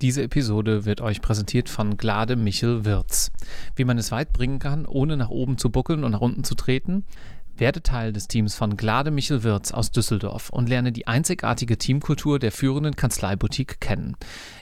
[0.00, 3.32] Diese Episode wird euch präsentiert von Glade Michel Wirz.
[3.74, 6.54] Wie man es weit bringen kann, ohne nach oben zu buckeln und nach unten zu
[6.54, 7.04] treten,
[7.60, 12.38] werde Teil des Teams von Glade Michel Wirz aus Düsseldorf und lerne die einzigartige Teamkultur
[12.38, 14.16] der führenden Kanzleiboutique kennen.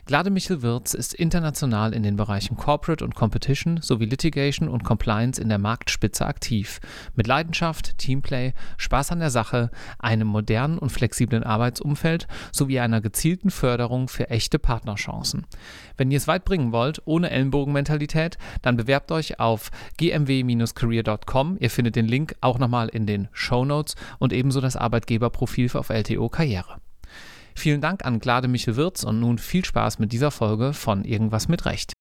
[0.06, 5.40] Glade Michel Wirz ist international in den Bereichen Corporate und Competition sowie Litigation und Compliance
[5.40, 6.80] in der Marktspitze aktiv.
[7.14, 13.50] Mit Leidenschaft, Teamplay, Spaß an der Sache, einem modernen und flexiblen Arbeitsumfeld sowie einer gezielten
[13.50, 15.46] Förderung für echte Partnerchancen.
[15.96, 21.56] Wenn ihr es weit bringen wollt, ohne Ellenbogenmentalität, dann bewerbt euch auf gmw-career.com.
[21.58, 25.90] Ihr findet den Link auch nochmal in den Show Notes und ebenso das Arbeitgeberprofil auf
[25.90, 26.80] LTO Karriere.
[27.54, 31.48] Vielen Dank an Glade Michel Wirz und nun viel Spaß mit dieser Folge von Irgendwas
[31.48, 31.92] mit Recht.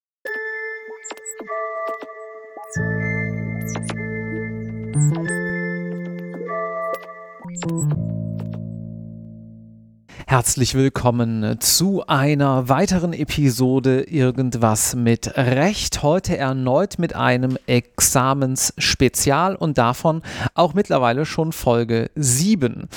[10.27, 16.01] Herzlich willkommen zu einer weiteren Episode Irgendwas mit Recht.
[16.01, 20.23] Heute erneut mit einem Examensspezial und davon
[20.55, 22.89] auch mittlerweile schon Folge 7.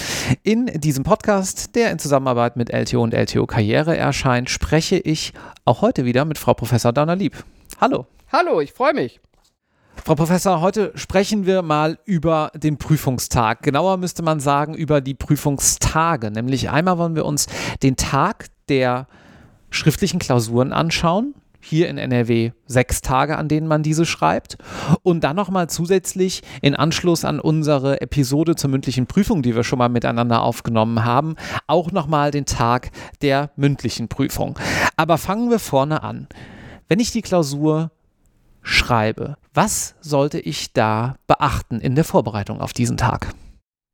[0.43, 5.35] In diesem Podcast, der in Zusammenarbeit mit LTO und LTO Karriere erscheint, spreche ich
[5.67, 7.45] auch heute wieder mit Frau Professor Dauner-Lieb.
[7.79, 8.07] Hallo.
[8.33, 9.21] Hallo, ich freue mich.
[10.05, 13.63] Frau Professor, heute sprechen wir mal über den Prüfungstag.
[13.63, 16.31] Genauer müsste man sagen über die Prüfungstage.
[16.31, 17.47] Nämlich einmal wollen wir uns
[17.83, 19.07] den Tag der
[19.71, 21.35] schriftlichen Klausuren anschauen.
[21.61, 24.57] Hier in NRW sechs Tage, an denen man diese schreibt.
[25.03, 29.79] Und dann nochmal zusätzlich in Anschluss an unsere Episode zur mündlichen Prüfung, die wir schon
[29.79, 31.35] mal miteinander aufgenommen haben,
[31.67, 32.91] auch nochmal den Tag
[33.21, 34.59] der mündlichen Prüfung.
[34.97, 36.29] Aber fangen wir vorne an.
[36.89, 37.91] Wenn ich die Klausur
[38.69, 39.37] schreibe.
[39.55, 43.33] Was sollte ich da beachten in der Vorbereitung auf diesen Tag?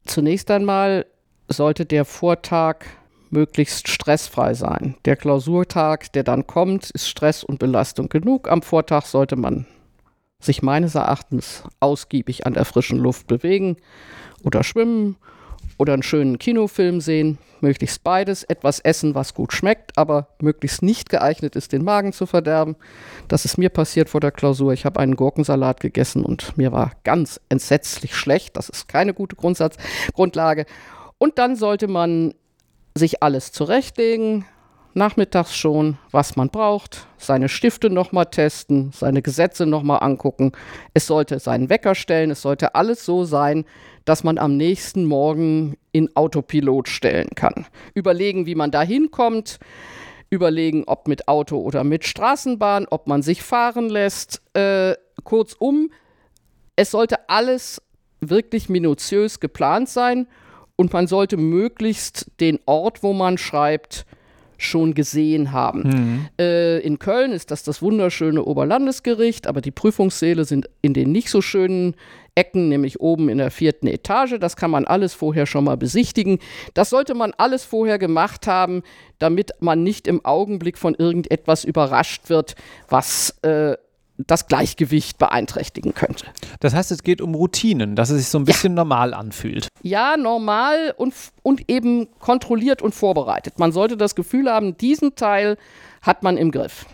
[0.04, 1.06] Zunächst einmal
[1.48, 2.84] sollte der Vortag
[3.30, 4.96] möglichst stressfrei sein.
[5.04, 8.50] Der Klausurtag, der dann kommt, ist Stress und Belastung genug.
[8.50, 9.66] Am Vortag sollte man
[10.40, 13.76] sich meines Erachtens ausgiebig an der frischen Luft bewegen
[14.42, 15.16] oder schwimmen
[15.78, 21.08] oder einen schönen Kinofilm sehen, möglichst beides, etwas essen, was gut schmeckt, aber möglichst nicht
[21.08, 22.76] geeignet ist, den Magen zu verderben.
[23.28, 24.72] Das ist mir passiert vor der Klausur.
[24.72, 28.56] Ich habe einen Gurkensalat gegessen und mir war ganz entsetzlich schlecht.
[28.56, 29.76] Das ist keine gute Grundsatz
[30.12, 30.66] Grundlage.
[31.18, 32.34] Und dann sollte man
[32.94, 34.44] sich alles zurechtlegen,
[34.96, 40.52] nachmittags schon, was man braucht, seine Stifte nochmal testen, seine Gesetze nochmal angucken.
[40.92, 43.64] Es sollte seinen Wecker stellen, es sollte alles so sein,
[44.04, 47.66] dass man am nächsten Morgen in Autopilot stellen kann.
[47.94, 49.58] Überlegen, wie man da hinkommt,
[50.30, 54.42] überlegen, ob mit Auto oder mit Straßenbahn, ob man sich fahren lässt.
[54.54, 55.90] Äh, kurzum,
[56.76, 57.80] es sollte alles
[58.20, 60.26] wirklich minutiös geplant sein
[60.76, 64.06] und man sollte möglichst den Ort, wo man schreibt,
[64.58, 65.82] schon gesehen haben.
[65.82, 66.28] Mhm.
[66.38, 71.30] Äh, in Köln ist das das wunderschöne Oberlandesgericht, aber die Prüfungssäle sind in den nicht
[71.30, 71.94] so schönen
[72.36, 74.38] Ecken, nämlich oben in der vierten Etage.
[74.40, 76.38] Das kann man alles vorher schon mal besichtigen.
[76.74, 78.82] Das sollte man alles vorher gemacht haben,
[79.18, 82.56] damit man nicht im Augenblick von irgendetwas überrascht wird,
[82.88, 83.76] was äh,
[84.16, 86.26] das Gleichgewicht beeinträchtigen könnte.
[86.60, 88.76] Das heißt, es geht um Routinen, dass es sich so ein bisschen ja.
[88.76, 89.68] normal anfühlt.
[89.82, 93.58] Ja, normal und, und eben kontrolliert und vorbereitet.
[93.58, 95.56] Man sollte das Gefühl haben, diesen Teil
[96.02, 96.86] hat man im Griff.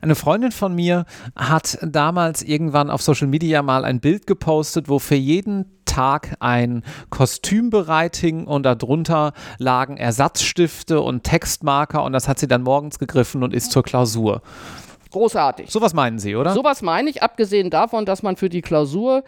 [0.00, 1.04] Eine Freundin von mir
[1.34, 6.82] hat damals irgendwann auf Social Media mal ein Bild gepostet, wo für jeden Tag ein
[7.10, 13.42] Kostüm bereithing und darunter lagen Ersatzstifte und Textmarker und das hat sie dann morgens gegriffen
[13.42, 14.42] und ist zur Klausur.
[15.14, 15.70] Großartig.
[15.70, 16.54] Sowas meinen Sie, oder?
[16.54, 19.22] Sowas meine ich, abgesehen davon, dass man für die Klausur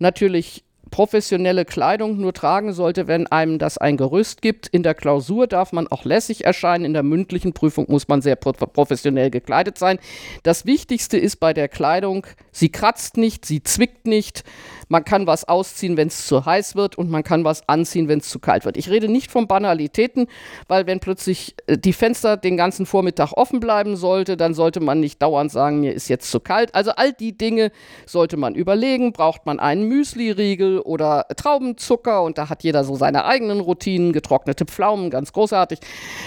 [0.00, 4.66] natürlich professionelle Kleidung nur tragen sollte, wenn einem das ein Gerüst gibt.
[4.66, 8.34] In der Klausur darf man auch lässig erscheinen, in der mündlichen Prüfung muss man sehr
[8.34, 10.00] professionell gekleidet sein.
[10.42, 14.42] Das Wichtigste ist bei der Kleidung, sie kratzt nicht, sie zwickt nicht,
[14.88, 18.20] man kann was ausziehen, wenn es zu heiß wird und man kann was anziehen, wenn
[18.20, 18.76] es zu kalt wird.
[18.76, 20.26] Ich rede nicht von Banalitäten,
[20.66, 25.00] weil wenn plötzlich äh, die Fenster den ganzen Vormittag offen bleiben sollte, dann sollte man
[25.00, 26.74] nicht dauernd sagen, mir ist jetzt zu kalt.
[26.74, 27.70] Also all die Dinge
[28.06, 29.12] sollte man überlegen.
[29.12, 34.64] Braucht man einen Müsli-Riegel oder Traubenzucker und da hat jeder so seine eigenen Routinen, getrocknete
[34.64, 35.80] Pflaumen, ganz großartig.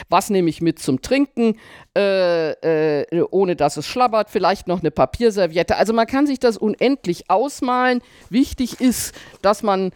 [0.10, 1.58] Was nehme ich mit zum Trinken?
[1.98, 5.76] Äh, äh, ohne dass es schlabbert, vielleicht noch eine Papierserviette.
[5.78, 8.02] Also man kann sich das unendlich ausmalen.
[8.30, 9.92] Wichtig ist, dass man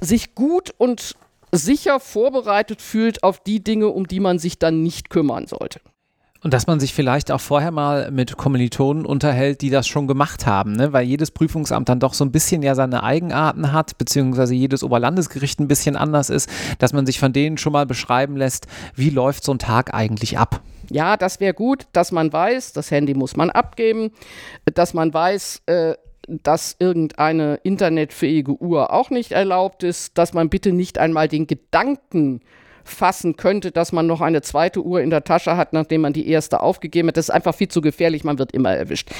[0.00, 1.16] sich gut und
[1.52, 5.80] sicher vorbereitet fühlt auf die Dinge, um die man sich dann nicht kümmern sollte.
[6.42, 10.46] Und dass man sich vielleicht auch vorher mal mit Kommilitonen unterhält, die das schon gemacht
[10.46, 10.92] haben, ne?
[10.94, 15.60] weil jedes Prüfungsamt dann doch so ein bisschen ja seine Eigenarten hat, beziehungsweise jedes Oberlandesgericht
[15.60, 16.48] ein bisschen anders ist,
[16.78, 20.38] dass man sich von denen schon mal beschreiben lässt, wie läuft so ein Tag eigentlich
[20.38, 20.62] ab.
[20.88, 24.10] Ja, das wäre gut, dass man weiß, das Handy muss man abgeben,
[24.64, 25.94] dass man weiß, äh,
[26.42, 32.40] dass irgendeine internetfähige Uhr auch nicht erlaubt ist, dass man bitte nicht einmal den Gedanken
[32.84, 36.28] fassen könnte, dass man noch eine zweite Uhr in der Tasche hat, nachdem man die
[36.28, 37.16] erste aufgegeben hat.
[37.16, 39.10] Das ist einfach viel zu gefährlich, man wird immer erwischt.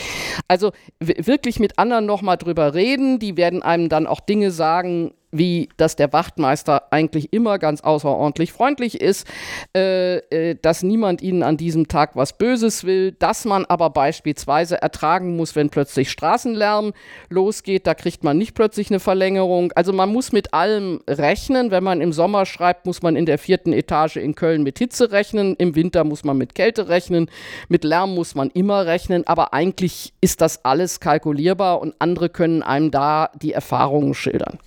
[0.49, 5.69] Also wirklich mit anderen nochmal drüber reden, die werden einem dann auch Dinge sagen, wie
[5.77, 9.27] dass der Wachtmeister eigentlich immer ganz außerordentlich freundlich ist,
[9.77, 14.81] äh, äh, dass niemand ihnen an diesem Tag was Böses will, dass man aber beispielsweise
[14.83, 16.93] ertragen muss, wenn plötzlich Straßenlärm
[17.29, 19.73] losgeht, da kriegt man nicht plötzlich eine Verlängerung.
[19.73, 21.71] Also man muss mit allem rechnen.
[21.71, 25.13] Wenn man im Sommer schreibt, muss man in der vierten Etage in Köln mit Hitze
[25.13, 27.31] rechnen, im Winter muss man mit Kälte rechnen,
[27.69, 32.63] mit Lärm muss man immer rechnen, aber eigentlich ist das alles kalkulierbar und andere können
[32.63, 34.59] einem da die Erfahrungen schildern.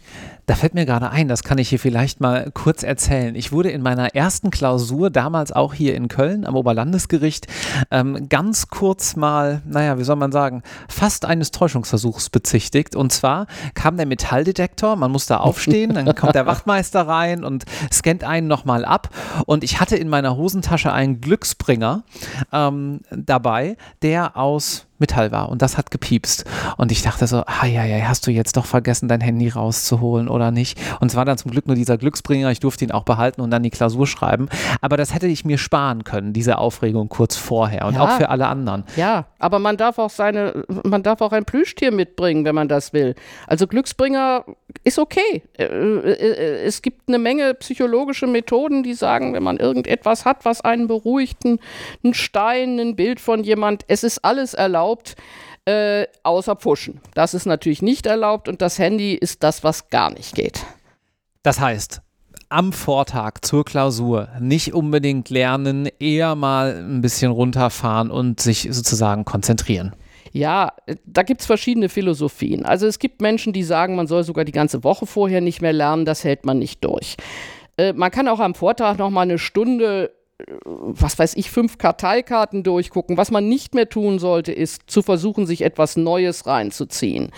[0.45, 3.33] Da fällt mir gerade ein, das kann ich hier vielleicht mal kurz erzählen.
[3.35, 7.47] Ich wurde in meiner ersten Klausur, damals auch hier in Köln am Oberlandesgericht,
[7.91, 12.95] ähm, ganz kurz mal, naja, wie soll man sagen, fast eines Täuschungsversuchs bezichtigt.
[12.95, 17.63] Und zwar kam der Metalldetektor, man muss da aufstehen, dann kommt der Wachtmeister rein und
[17.91, 19.09] scannt einen nochmal ab.
[19.45, 22.03] Und ich hatte in meiner Hosentasche einen Glücksbringer
[22.51, 26.45] ähm, dabei, der aus Metall war und das hat gepiepst.
[26.77, 30.27] Und ich dachte so, ah ja, ja, hast du jetzt doch vergessen, dein Handy rauszuholen
[30.29, 30.79] oder nicht?
[30.99, 33.49] Und es war dann zum Glück nur dieser Glücksbringer, ich durfte ihn auch behalten und
[33.51, 34.49] dann die Klausur schreiben.
[34.81, 38.01] Aber das hätte ich mir sparen können, diese Aufregung kurz vorher und ja.
[38.01, 38.83] auch für alle anderen.
[38.95, 42.93] Ja, aber man darf auch seine, man darf auch ein Plüschtier mitbringen, wenn man das
[42.93, 43.15] will.
[43.47, 44.45] Also Glücksbringer
[44.83, 45.43] ist okay.
[45.57, 50.61] Äh, äh, es gibt eine Menge psychologische Methoden, die sagen, wenn man irgendetwas hat, was
[50.61, 51.59] einen beruhigt, ein
[52.13, 55.15] Stein, ein Bild von jemand, es ist alles erlaubt erlaubt,
[55.65, 56.99] äh, außer Pushen.
[57.13, 60.65] Das ist natürlich nicht erlaubt und das Handy ist das, was gar nicht geht.
[61.41, 62.01] Das heißt,
[62.49, 69.25] am Vortag zur Klausur nicht unbedingt lernen, eher mal ein bisschen runterfahren und sich sozusagen
[69.25, 69.95] konzentrieren.
[70.31, 70.73] Ja,
[71.05, 72.65] da gibt es verschiedene Philosophien.
[72.65, 75.73] Also es gibt Menschen, die sagen, man soll sogar die ganze Woche vorher nicht mehr
[75.73, 77.15] lernen, das hält man nicht durch.
[77.77, 80.11] Äh, man kann auch am Vortag noch mal eine Stunde
[80.65, 83.17] was weiß ich, fünf Karteikarten durchgucken.
[83.17, 87.31] Was man nicht mehr tun sollte, ist zu versuchen, sich etwas Neues reinzuziehen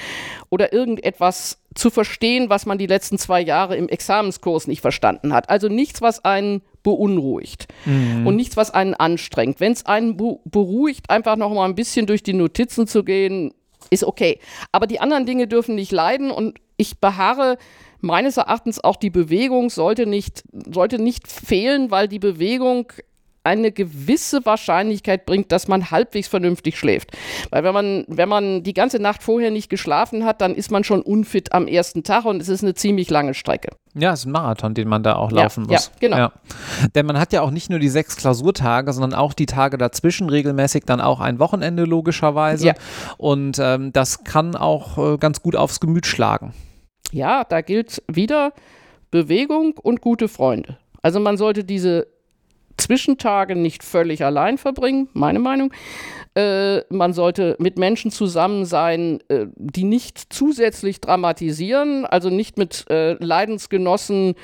[0.50, 5.50] oder irgendetwas zu verstehen, was man die letzten zwei Jahre im Examenskurs nicht verstanden hat.
[5.50, 8.26] Also nichts, was einen beunruhigt mhm.
[8.26, 9.60] und nichts, was einen anstrengt.
[9.60, 10.16] Wenn es einen
[10.46, 13.54] beruhigt, einfach noch mal ein bisschen durch die Notizen zu gehen,
[13.90, 14.40] ist okay.
[14.72, 17.58] Aber die anderen Dinge dürfen nicht leiden und ich beharre
[18.06, 22.92] meines Erachtens auch die Bewegung sollte nicht, sollte nicht fehlen, weil die Bewegung
[23.46, 27.12] eine gewisse Wahrscheinlichkeit bringt, dass man halbwegs vernünftig schläft.
[27.52, 30.84] Weil wenn man, wenn man die ganze Nacht vorher nicht geschlafen hat, dann ist man
[30.84, 33.70] schon unfit am ersten Tag und es ist eine ziemlich lange Strecke.
[33.94, 35.86] Ja, es ist ein Marathon, den man da auch laufen ja, muss.
[35.86, 36.18] Ja, genau.
[36.18, 36.32] Ja.
[36.96, 40.30] Denn man hat ja auch nicht nur die sechs Klausurtage, sondern auch die Tage dazwischen
[40.30, 42.68] regelmäßig dann auch ein Wochenende logischerweise.
[42.68, 42.74] Ja.
[43.18, 46.54] Und ähm, das kann auch äh, ganz gut aufs Gemüt schlagen
[47.12, 48.54] ja, da gilt wieder
[49.12, 50.78] Bewegung und gute Freunde.
[51.02, 52.08] Also man sollte diese
[52.78, 55.72] Zwischentage nicht völlig allein verbringen, meine Meinung.
[56.36, 62.86] Äh, man sollte mit Menschen zusammen sein, äh, die nicht zusätzlich dramatisieren, also nicht mit
[62.90, 64.36] äh, Leidensgenossen,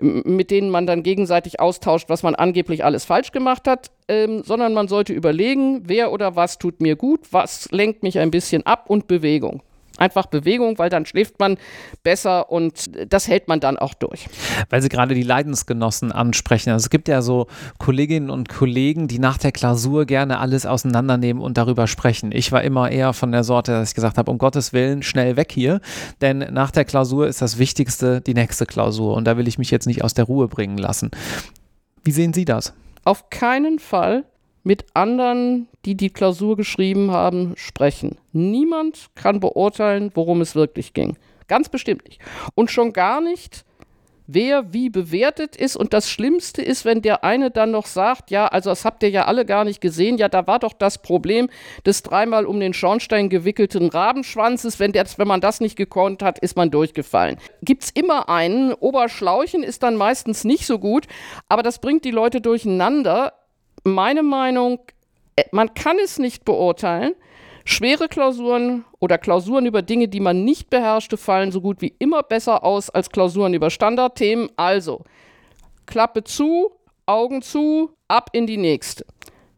[0.00, 4.72] mit denen man dann gegenseitig austauscht, was man angeblich alles falsch gemacht hat, ähm, sondern
[4.72, 8.88] man sollte überlegen, wer oder was tut mir gut, was lenkt mich ein bisschen ab
[8.88, 9.62] und Bewegung.
[10.04, 11.56] Einfach Bewegung, weil dann schläft man
[12.02, 14.26] besser und das hält man dann auch durch.
[14.68, 16.70] Weil Sie gerade die Leidensgenossen ansprechen.
[16.70, 17.46] Also es gibt ja so
[17.78, 22.32] Kolleginnen und Kollegen, die nach der Klausur gerne alles auseinandernehmen und darüber sprechen.
[22.32, 25.36] Ich war immer eher von der Sorte, dass ich gesagt habe, um Gottes Willen, schnell
[25.36, 25.80] weg hier.
[26.20, 29.70] Denn nach der Klausur ist das Wichtigste die nächste Klausur und da will ich mich
[29.70, 31.10] jetzt nicht aus der Ruhe bringen lassen.
[32.02, 32.74] Wie sehen Sie das?
[33.04, 34.24] Auf keinen Fall
[34.64, 38.18] mit anderen, die die Klausur geschrieben haben, sprechen.
[38.32, 41.16] Niemand kann beurteilen, worum es wirklich ging.
[41.46, 42.20] Ganz bestimmt nicht.
[42.54, 43.64] Und schon gar nicht,
[44.26, 45.76] wer wie bewertet ist.
[45.76, 49.10] Und das Schlimmste ist, wenn der eine dann noch sagt, ja, also das habt ihr
[49.10, 51.50] ja alle gar nicht gesehen, ja, da war doch das Problem
[51.84, 54.80] des dreimal um den Schornstein gewickelten Rabenschwanzes.
[54.80, 57.36] Wenn, der, wenn man das nicht gekonnt hat, ist man durchgefallen.
[57.62, 58.72] Gibt es immer einen.
[58.72, 61.06] Oberschlauchen ist dann meistens nicht so gut,
[61.48, 63.32] aber das bringt die Leute durcheinander
[63.84, 64.80] meine Meinung,
[65.36, 67.14] äh, man kann es nicht beurteilen.
[67.66, 72.22] Schwere Klausuren oder Klausuren über Dinge, die man nicht beherrschte, fallen so gut wie immer
[72.22, 74.50] besser aus als Klausuren über Standardthemen.
[74.56, 75.02] Also,
[75.86, 76.72] Klappe zu,
[77.06, 79.06] Augen zu, ab in die nächste.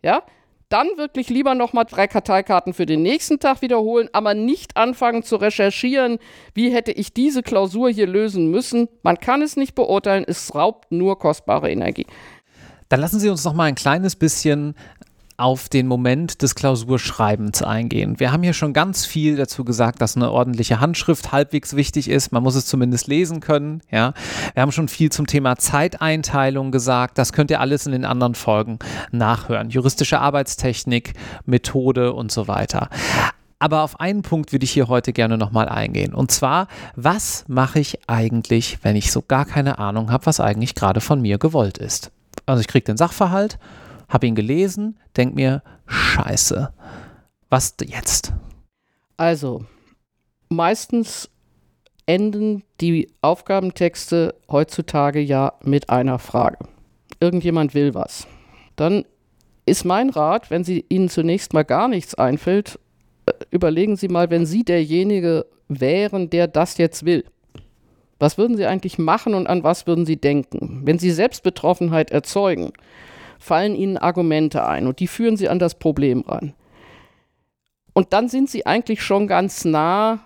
[0.03, 0.23] Ja?
[0.69, 5.37] dann wirklich lieber nochmal drei Karteikarten für den nächsten Tag wiederholen, aber nicht anfangen zu
[5.37, 6.19] recherchieren,
[6.55, 8.89] wie hätte ich diese Klausur hier lösen müssen.
[9.03, 12.07] Man kann es nicht beurteilen, es raubt nur kostbare Energie.
[12.89, 14.75] Dann lassen Sie uns noch mal ein kleines bisschen
[15.39, 18.19] auf den Moment des Klausurschreibens eingehen.
[18.19, 22.33] Wir haben hier schon ganz viel dazu gesagt, dass eine ordentliche Handschrift halbwegs wichtig ist.
[22.33, 23.83] Man muss es zumindest lesen können.
[23.91, 24.15] Ja,
[24.55, 27.19] wir haben schon viel zum Thema Zeiteinteilung gesagt.
[27.19, 28.79] Das könnt ihr alles in den anderen Folgen
[29.11, 29.69] nachhören.
[29.69, 31.13] Juristische Arbeitstechnik,
[31.45, 32.89] Methode und so weiter.
[33.59, 36.15] Aber auf einen Punkt würde ich hier heute gerne nochmal eingehen.
[36.15, 40.75] Und zwar, was mache ich eigentlich, wenn ich so gar keine Ahnung habe, was eigentlich
[40.75, 42.11] gerade von mir gewollt ist?
[42.47, 43.59] Also ich kriege den Sachverhalt
[44.09, 46.73] habe ihn gelesen, denke mir, scheiße,
[47.49, 48.33] was jetzt?
[49.17, 49.65] Also,
[50.49, 51.31] meistens
[52.07, 56.59] enden die Aufgabentexte heutzutage ja mit einer Frage.
[57.19, 58.27] Irgendjemand will was.
[58.77, 59.05] Dann
[59.65, 62.79] ist mein Rat, wenn Sie Ihnen zunächst mal gar nichts einfällt,
[63.25, 67.25] äh, überlegen Sie mal, wenn Sie derjenige wären, der das jetzt will.
[68.19, 70.83] Was würden Sie eigentlich machen und an was würden Sie denken?
[70.85, 72.73] Wenn Sie Selbstbetroffenheit erzeugen,
[73.39, 76.55] fallen ihnen Argumente ein und die führen sie an das Problem ran.
[77.93, 80.21] Und dann sind sie eigentlich schon ganz nah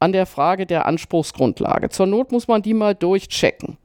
[0.00, 1.90] an der Frage der Anspruchsgrundlage.
[1.90, 3.76] Zur Not muss man die mal durchchecken.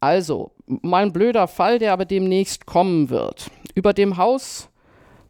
[0.00, 3.50] Also, mal ein blöder Fall, der aber demnächst kommen wird.
[3.74, 4.68] Über dem Haus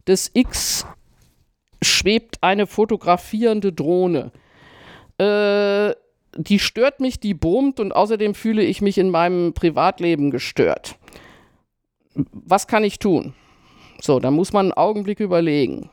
[0.07, 0.85] des X
[1.81, 4.31] schwebt eine fotografierende Drohne.
[5.17, 5.91] Äh,
[6.41, 10.95] die stört mich, die brummt und außerdem fühle ich mich in meinem Privatleben gestört
[12.31, 13.33] was kann ich tun?
[14.01, 15.89] So, da muss man einen Augenblick überlegen.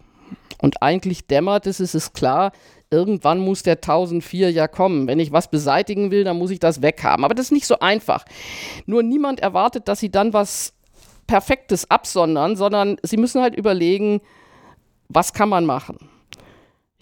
[0.58, 2.52] Und eigentlich dämmert es, es ist klar,
[2.90, 5.06] irgendwann muss der 1004 ja kommen.
[5.06, 7.24] Wenn ich was beseitigen will, dann muss ich das weghaben.
[7.24, 8.24] Aber das ist nicht so einfach.
[8.86, 10.72] Nur niemand erwartet, dass sie dann was
[11.26, 14.20] Perfektes absondern, sondern sie müssen halt überlegen,
[15.08, 15.98] was kann man machen.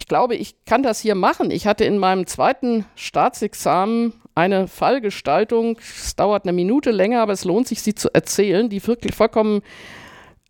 [0.05, 1.49] Ich glaube, ich kann das hier machen.
[1.49, 5.79] Ich hatte in meinem zweiten Staatsexamen eine Fallgestaltung.
[5.79, 9.63] Es dauert eine Minute länger, aber es lohnt sich, sie zu erzählen, die wirklich vollkommen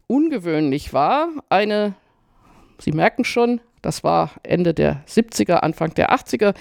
[0.08, 1.30] ungewöhnlich war.
[1.48, 1.94] Eine,
[2.80, 6.54] Sie merken schon, das war Ende der 70er, Anfang der 80er.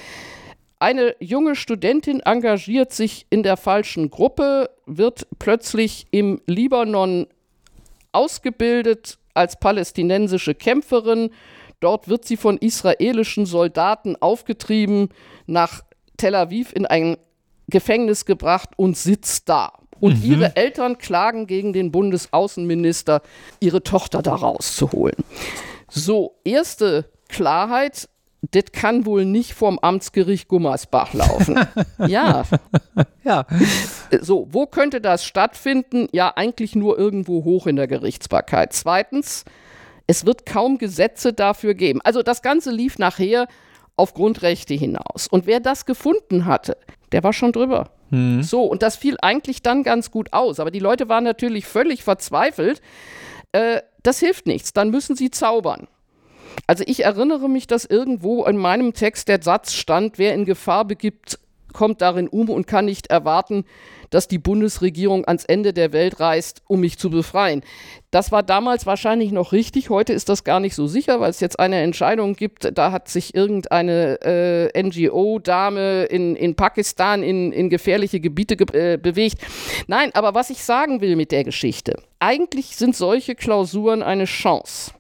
[0.79, 7.27] Eine junge Studentin engagiert sich in der falschen Gruppe, wird plötzlich im Libanon
[8.13, 11.31] ausgebildet als palästinensische Kämpferin.
[11.85, 15.11] Dort wird sie von israelischen Soldaten aufgetrieben
[15.45, 15.83] nach
[16.17, 17.19] Tel Aviv in ein
[17.69, 19.71] Gefängnis gebracht und sitzt da.
[20.01, 20.33] Und mhm.
[20.33, 23.21] ihre Eltern klagen gegen den Bundesaußenminister,
[23.61, 25.17] ihre Tochter da rauszuholen.
[25.91, 28.09] So, erste Klarheit,
[28.53, 31.67] das kann wohl nicht vom Amtsgericht Gummersbach laufen.
[32.07, 32.45] ja.
[33.25, 33.47] ja.
[34.23, 36.09] So, wo könnte das stattfinden?
[36.13, 38.73] Ja, eigentlich nur irgendwo hoch in der Gerichtsbarkeit.
[38.73, 39.45] Zweitens,
[40.07, 42.01] es wird kaum Gesetze dafür geben.
[42.03, 43.49] Also das Ganze lief nachher
[43.97, 45.29] auf Grundrechte hinaus.
[45.29, 46.77] Und wer das gefunden hatte,
[47.13, 47.91] der war schon drüber.
[48.11, 48.43] Mhm.
[48.43, 50.61] So, und das fiel eigentlich dann ganz gut aus.
[50.61, 52.83] Aber die Leute waren natürlich völlig verzweifelt.
[53.53, 55.89] Äh, das hilft nichts, dann müssen sie zaubern.
[56.67, 60.85] Also ich erinnere mich, dass irgendwo in meinem Text der Satz stand, wer in Gefahr
[60.85, 61.39] begibt,
[61.73, 63.65] kommt darin um und kann nicht erwarten,
[64.15, 67.63] dass die Bundesregierung ans Ende der Welt reist, um mich zu befreien.
[68.13, 69.91] Das war damals wahrscheinlich noch richtig.
[69.91, 72.79] Heute ist das gar nicht so sicher, weil es jetzt eine Entscheidung gibt.
[72.79, 78.99] Da hat sich irgendeine äh, NGO-Dame in, in Pakistan in, in gefährliche Gebiete ge äh,
[78.99, 79.39] bewegt.
[79.89, 84.93] Nein, aber was ich sagen will mit der Geschichte, eigentlich sind solche Klausuren eine Chance.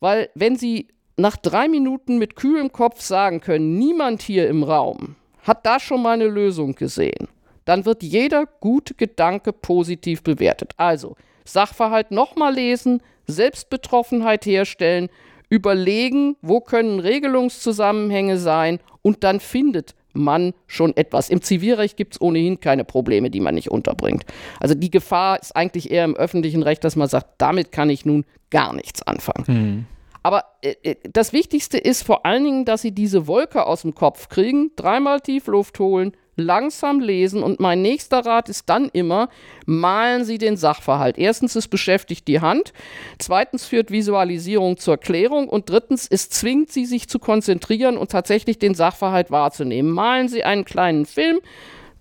[0.00, 5.16] Weil wenn Sie nach drei Minuten mit kühlem Kopf sagen können, niemand hier im Raum
[5.42, 7.28] hat da schon mal eine Lösung gesehen,
[7.66, 10.72] dann wird jeder gute Gedanke positiv bewertet.
[10.78, 15.10] Also Sachverhalt nochmal lesen, Selbstbetroffenheit herstellen,
[15.48, 21.28] überlegen, wo können Regelungszusammenhänge sein und dann findet man schon etwas.
[21.28, 24.24] Im Zivilrecht gibt es ohnehin keine Probleme, die man nicht unterbringt.
[24.60, 28.06] Also die Gefahr ist eigentlich eher im öffentlichen Recht, dass man sagt, damit kann ich
[28.06, 29.44] nun gar nichts anfangen.
[29.46, 29.86] Mhm.
[30.22, 33.94] Aber äh, äh, das Wichtigste ist vor allen Dingen, dass Sie diese Wolke aus dem
[33.94, 39.28] Kopf kriegen, dreimal tief Luft holen, langsam lesen und mein nächster Rat ist dann immer,
[39.64, 41.18] malen Sie den Sachverhalt.
[41.18, 42.72] Erstens, es beschäftigt die Hand,
[43.18, 48.58] zweitens führt Visualisierung zur Klärung und drittens, es zwingt Sie, sich zu konzentrieren und tatsächlich
[48.58, 49.90] den Sachverhalt wahrzunehmen.
[49.90, 51.40] Malen Sie einen kleinen Film,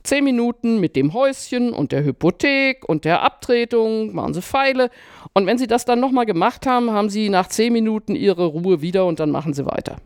[0.04, 4.90] zehn Minuten mit dem Häuschen und der Hypothek und der Abtretung, machen Sie Pfeile
[5.34, 8.82] und wenn Sie das dann nochmal gemacht haben, haben Sie nach zehn Minuten Ihre Ruhe
[8.82, 9.98] wieder und dann machen Sie weiter.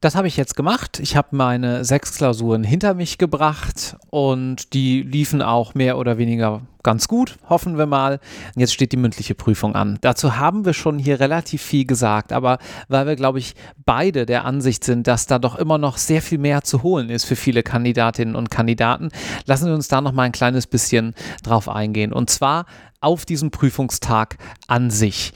[0.00, 1.00] Das habe ich jetzt gemacht.
[1.00, 6.62] Ich habe meine sechs Klausuren hinter mich gebracht und die liefen auch mehr oder weniger
[6.84, 8.20] ganz gut, hoffen wir mal.
[8.54, 9.98] Jetzt steht die mündliche Prüfung an.
[10.00, 14.44] Dazu haben wir schon hier relativ viel gesagt, aber weil wir, glaube ich, beide der
[14.44, 17.64] Ansicht sind, dass da doch immer noch sehr viel mehr zu holen ist für viele
[17.64, 19.10] Kandidatinnen und Kandidaten,
[19.46, 22.12] lassen wir uns da noch mal ein kleines bisschen drauf eingehen.
[22.12, 22.66] Und zwar
[23.00, 25.32] auf diesem Prüfungstag an sich.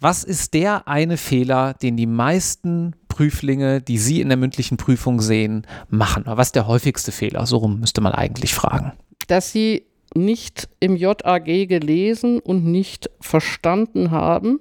[0.00, 5.20] Was ist der eine Fehler, den die meisten Prüflinge, die Sie in der mündlichen Prüfung
[5.20, 6.24] sehen, machen?
[6.26, 7.46] Was ist der häufigste Fehler?
[7.46, 8.92] So rum müsste man eigentlich fragen.
[9.28, 14.60] Dass Sie nicht im JAG gelesen und nicht verstanden haben,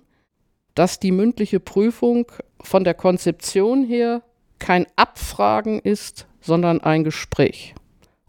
[0.76, 2.26] dass die mündliche Prüfung
[2.62, 4.24] von der Konzeption her
[4.60, 7.76] kein Abfragen ist, sondern ein Gespräch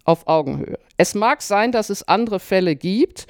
[0.05, 0.79] auf Augenhöhe.
[0.97, 3.27] Es mag sein, dass es andere Fälle gibt,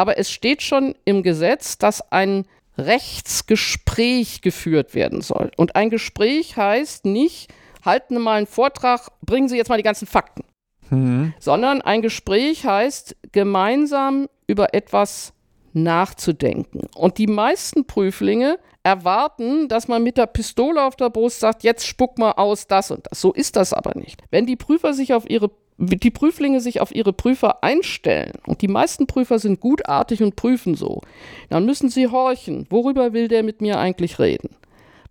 [0.00, 2.46] aber es steht schon im Gesetz, dass ein
[2.78, 5.50] Rechtsgespräch geführt werden soll.
[5.58, 7.52] Und ein Gespräch heißt nicht,
[7.84, 10.44] halten Sie mal einen Vortrag, bringen Sie jetzt mal die ganzen Fakten.
[10.88, 11.34] Mhm.
[11.38, 15.34] Sondern ein Gespräch heißt, gemeinsam über etwas
[15.74, 16.88] nachzudenken.
[16.96, 21.86] Und die meisten Prüflinge erwarten, dass man mit der Pistole auf der Brust sagt, jetzt
[21.86, 23.20] spuck mal aus das und das.
[23.20, 24.22] So ist das aber nicht.
[24.30, 28.68] Wenn die Prüfer sich auf ihre die Prüflinge sich auf ihre Prüfer einstellen, und die
[28.68, 31.00] meisten Prüfer sind gutartig und prüfen so,
[31.48, 34.50] dann müssen sie horchen, worüber will der mit mir eigentlich reden?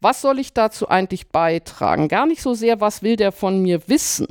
[0.01, 2.07] Was soll ich dazu eigentlich beitragen?
[2.07, 4.27] Gar nicht so sehr, was will der von mir wissen,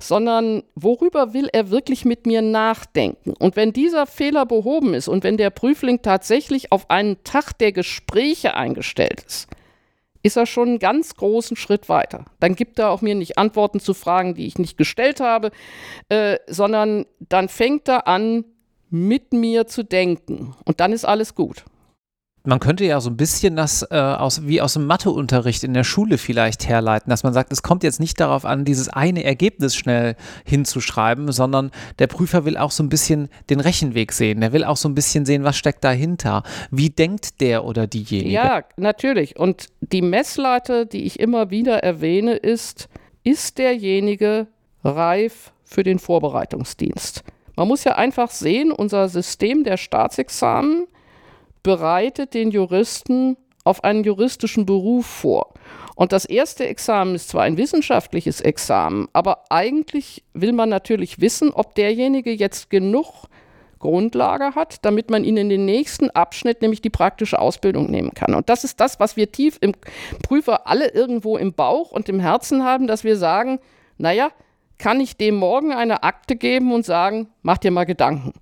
[0.00, 3.34] sondern worüber will er wirklich mit mir nachdenken?
[3.38, 7.72] Und wenn dieser Fehler behoben ist und wenn der Prüfling tatsächlich auf einen Tag der
[7.72, 9.48] Gespräche eingestellt ist,
[10.26, 12.24] ist er schon einen ganz großen Schritt weiter.
[12.40, 15.52] Dann gibt er auch mir nicht Antworten zu Fragen, die ich nicht gestellt habe,
[16.08, 18.44] äh, sondern dann fängt er an,
[18.90, 20.54] mit mir zu denken.
[20.64, 21.64] Und dann ist alles gut
[22.46, 25.84] man könnte ja so ein bisschen das äh, aus, wie aus dem Matheunterricht in der
[25.84, 29.74] Schule vielleicht herleiten, dass man sagt, es kommt jetzt nicht darauf an, dieses eine Ergebnis
[29.74, 34.40] schnell hinzuschreiben, sondern der Prüfer will auch so ein bisschen den Rechenweg sehen.
[34.40, 36.42] Der will auch so ein bisschen sehen, was steckt dahinter.
[36.70, 38.30] Wie denkt der oder diejenige?
[38.30, 39.38] Ja, natürlich.
[39.38, 42.88] Und die Messlatte, die ich immer wieder erwähne, ist,
[43.24, 44.46] ist derjenige
[44.84, 47.24] reif für den Vorbereitungsdienst?
[47.56, 50.86] Man muss ja einfach sehen, unser System der Staatsexamen
[51.66, 55.52] bereitet den Juristen auf einen juristischen Beruf vor.
[55.96, 61.50] Und das erste Examen ist zwar ein wissenschaftliches Examen, aber eigentlich will man natürlich wissen,
[61.52, 63.24] ob derjenige jetzt genug
[63.80, 68.34] Grundlage hat, damit man ihn in den nächsten Abschnitt, nämlich die praktische Ausbildung, nehmen kann.
[68.34, 69.72] Und das ist das, was wir tief im
[70.22, 73.58] Prüfer alle irgendwo im Bauch und im Herzen haben, dass wir sagen,
[73.98, 74.30] naja,
[74.78, 78.34] kann ich dem morgen eine Akte geben und sagen, mach dir mal Gedanken.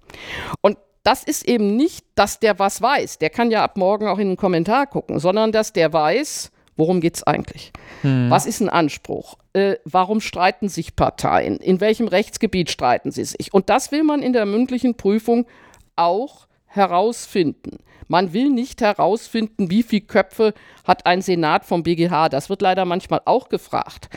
[0.60, 3.18] Und das ist eben nicht, dass der was weiß.
[3.18, 7.00] Der kann ja ab morgen auch in den Kommentar gucken, sondern dass der weiß, worum
[7.00, 7.72] geht es eigentlich?
[8.00, 8.30] Hm.
[8.30, 9.36] Was ist ein Anspruch?
[9.52, 11.58] Äh, warum streiten sich Parteien?
[11.58, 13.52] In welchem Rechtsgebiet streiten sie sich?
[13.52, 15.46] Und das will man in der mündlichen Prüfung
[15.94, 17.78] auch herausfinden.
[18.08, 20.54] Man will nicht herausfinden, wie viele Köpfe
[20.86, 22.30] hat ein Senat vom BGH.
[22.30, 24.08] Das wird leider manchmal auch gefragt.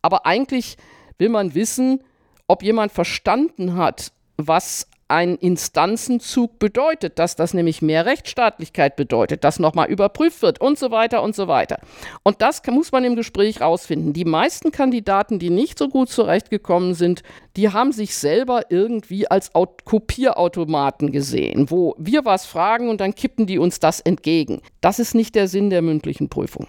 [0.00, 0.76] Aber eigentlich
[1.18, 2.02] will man wissen,
[2.46, 9.58] ob jemand verstanden hat, was ein Instanzenzug bedeutet, dass das nämlich mehr Rechtsstaatlichkeit bedeutet, dass
[9.58, 11.78] nochmal überprüft wird und so weiter und so weiter.
[12.22, 14.12] Und das muss man im Gespräch rausfinden.
[14.12, 17.22] Die meisten Kandidaten, die nicht so gut zurechtgekommen sind,
[17.56, 19.52] die haben sich selber irgendwie als
[19.84, 24.60] Kopierautomaten gesehen, wo wir was fragen und dann kippen die uns das entgegen.
[24.80, 26.66] Das ist nicht der Sinn der mündlichen Prüfung.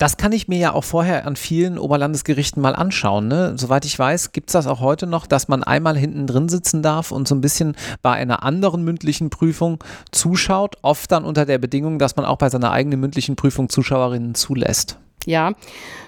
[0.00, 3.28] Das kann ich mir ja auch vorher an vielen Oberlandesgerichten mal anschauen.
[3.28, 3.52] Ne?
[3.58, 6.82] Soweit ich weiß, gibt es das auch heute noch, dass man einmal hinten drin sitzen
[6.82, 11.58] darf und so ein bisschen bei einer anderen mündlichen Prüfung zuschaut, oft dann unter der
[11.58, 14.98] Bedingung, dass man auch bei seiner eigenen mündlichen Prüfung Zuschauerinnen zulässt.
[15.26, 15.52] Ja,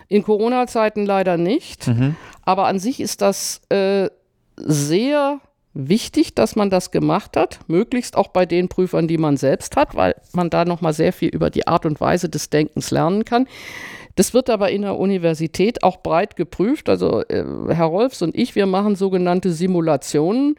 [0.09, 1.87] in Corona-Zeiten leider nicht.
[1.87, 2.17] Mhm.
[2.47, 4.09] Aber an sich ist das äh,
[4.57, 5.39] sehr
[5.75, 9.95] wichtig, dass man das gemacht hat, möglichst auch bei den Prüfern, die man selbst hat,
[9.95, 13.25] weil man da noch mal sehr viel über die Art und Weise des Denkens lernen
[13.25, 13.47] kann.
[14.15, 16.89] Das wird aber in der Universität auch breit geprüft.
[16.89, 20.57] Also äh, Herr Rolfs und ich, wir machen sogenannte Simulationen.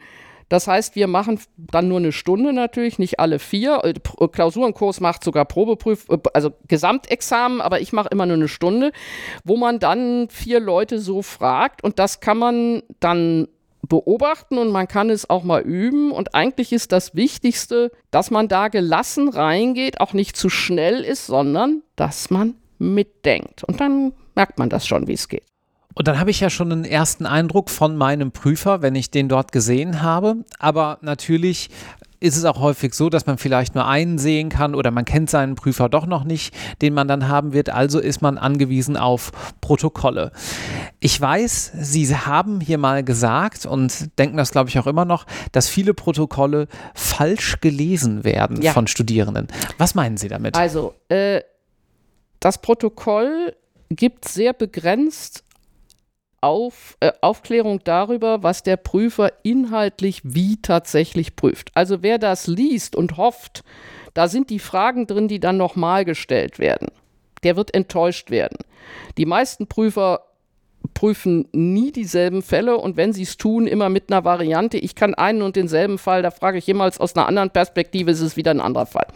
[0.48, 3.80] Das heißt, wir machen dann nur eine Stunde natürlich, nicht alle vier.
[3.84, 8.48] Äh, äh, Klausurenkurs macht sogar Probeprüf, äh, also Gesamtexamen, aber ich mache immer nur eine
[8.48, 8.92] Stunde,
[9.44, 13.48] wo man dann vier Leute so fragt und das kann man dann
[13.86, 16.10] beobachten und man kann es auch mal üben.
[16.10, 21.26] Und eigentlich ist das Wichtigste, dass man da gelassen reingeht, auch nicht zu schnell ist,
[21.26, 23.64] sondern dass man mitdenkt.
[23.64, 25.53] Und dann merkt man das schon, wie es geht.
[25.94, 29.28] Und dann habe ich ja schon einen ersten Eindruck von meinem Prüfer, wenn ich den
[29.28, 30.36] dort gesehen habe.
[30.58, 31.70] Aber natürlich
[32.24, 35.28] ist es auch häufig so, dass man vielleicht nur einen sehen kann oder man kennt
[35.28, 37.68] seinen Prüfer doch noch nicht, den man dann haben wird.
[37.68, 39.30] Also ist man angewiesen auf
[39.60, 40.32] Protokolle.
[41.00, 45.26] Ich weiß, Sie haben hier mal gesagt und denken das, glaube ich, auch immer noch,
[45.52, 48.72] dass viele Protokolle falsch gelesen werden ja.
[48.72, 49.48] von Studierenden.
[49.76, 50.56] Was meinen Sie damit?
[50.56, 51.42] Also, äh,
[52.40, 53.54] das Protokoll
[53.90, 55.43] gibt sehr begrenzt
[56.44, 61.70] auf, äh, Aufklärung darüber, was der Prüfer inhaltlich wie tatsächlich prüft.
[61.74, 63.64] Also wer das liest und hofft,
[64.12, 66.88] da sind die Fragen drin, die dann nochmal gestellt werden,
[67.44, 68.58] der wird enttäuscht werden.
[69.16, 70.20] Die meisten Prüfer
[71.04, 74.78] prüfen nie dieselben Fälle und wenn sie es tun, immer mit einer Variante.
[74.78, 78.22] Ich kann einen und denselben Fall, da frage ich jemals aus einer anderen Perspektive, ist
[78.22, 79.06] es wieder ein anderer Fall.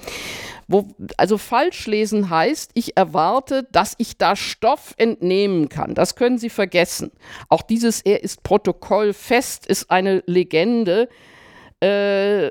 [0.66, 5.94] Wo, also falsch lesen heißt, ich erwarte, dass ich da Stoff entnehmen kann.
[5.94, 7.10] Das können Sie vergessen.
[7.48, 11.08] Auch dieses Er ist protokollfest ist eine Legende.
[11.80, 12.50] Äh,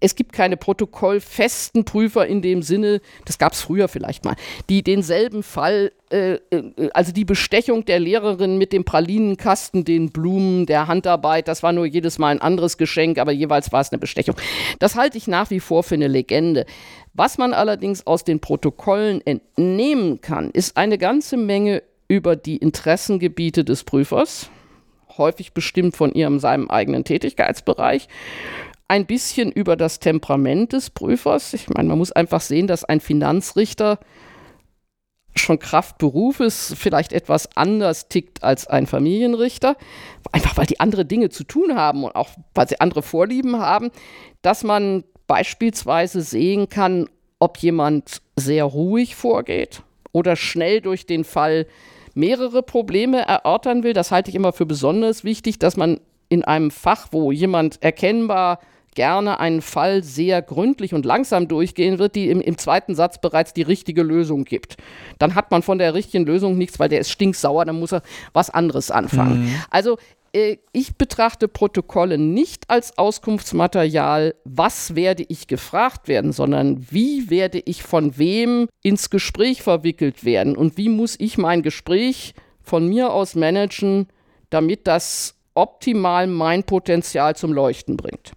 [0.00, 4.36] es gibt keine protokollfesten Prüfer in dem Sinne, das gab es früher vielleicht mal,
[4.68, 10.66] die denselben Fall, äh, äh, also die Bestechung der Lehrerin mit dem Pralinenkasten, den Blumen,
[10.66, 13.98] der Handarbeit, das war nur jedes Mal ein anderes Geschenk, aber jeweils war es eine
[13.98, 14.36] Bestechung.
[14.78, 16.66] Das halte ich nach wie vor für eine Legende.
[17.14, 23.64] Was man allerdings aus den Protokollen entnehmen kann, ist eine ganze Menge über die Interessengebiete
[23.64, 24.50] des Prüfers,
[25.16, 28.08] häufig bestimmt von ihrem seinem eigenen Tätigkeitsbereich
[28.92, 31.54] ein bisschen über das Temperament des Prüfers.
[31.54, 33.98] Ich meine, man muss einfach sehen, dass ein Finanzrichter
[35.34, 39.78] schon Kraftberuf ist, vielleicht etwas anders tickt als ein Familienrichter,
[40.30, 43.90] einfach weil die andere Dinge zu tun haben und auch weil sie andere Vorlieben haben,
[44.42, 49.80] dass man beispielsweise sehen kann, ob jemand sehr ruhig vorgeht
[50.12, 51.66] oder schnell durch den Fall
[52.12, 53.94] mehrere Probleme erörtern will.
[53.94, 58.58] Das halte ich immer für besonders wichtig, dass man in einem Fach, wo jemand erkennbar
[58.94, 63.54] gerne einen Fall sehr gründlich und langsam durchgehen wird, die im, im, zweiten Satz bereits
[63.54, 64.76] die richtige Lösung gibt.
[65.18, 68.02] Dann hat man von der richtigen Lösung nichts, weil der ist stinksauer, dann muss er
[68.32, 69.44] was anderes anfangen.
[69.44, 69.54] Mhm.
[69.70, 69.96] Also
[70.34, 77.62] äh, ich betrachte Protokolle nicht als Auskunftsmaterial, was werde ich gefragt werden, sondern wie werde
[77.64, 83.12] ich von wem ins Gespräch verwickelt werden und wie muss ich mein Gespräch von mir
[83.12, 84.06] aus managen,
[84.50, 88.32] damit das optimal mein Potenzial zum Leuchten bringt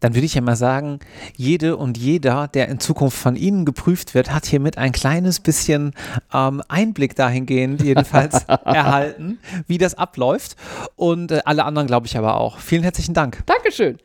[0.00, 1.00] dann würde ich ja mal sagen,
[1.36, 5.92] jede und jeder, der in Zukunft von Ihnen geprüft wird, hat hiermit ein kleines bisschen
[6.32, 10.56] ähm, Einblick dahingehend jedenfalls erhalten, wie das abläuft.
[10.96, 12.58] Und äh, alle anderen glaube ich aber auch.
[12.58, 13.42] Vielen herzlichen Dank.
[13.46, 13.98] Dankeschön.